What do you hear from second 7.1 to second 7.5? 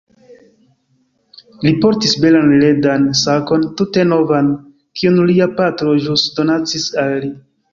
li.